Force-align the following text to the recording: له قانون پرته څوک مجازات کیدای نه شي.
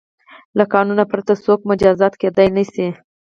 له 0.57 0.63
قانون 0.73 0.99
پرته 1.11 1.33
څوک 1.45 1.59
مجازات 1.69 2.13
کیدای 2.21 2.47
نه 2.57 2.63
شي. 2.71 2.87